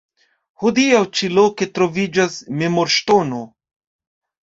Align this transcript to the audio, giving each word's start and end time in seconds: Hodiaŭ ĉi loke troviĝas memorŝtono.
Hodiaŭ 0.63 1.01
ĉi 1.19 1.29
loke 1.35 1.69
troviĝas 1.75 2.41
memorŝtono. 2.65 3.47